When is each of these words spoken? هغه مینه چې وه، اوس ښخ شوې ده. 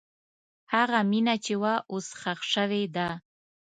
هغه 0.73 0.99
مینه 1.11 1.35
چې 1.45 1.53
وه، 1.61 1.73
اوس 1.91 2.07
ښخ 2.21 2.39
شوې 2.53 2.83
ده. 2.95 3.09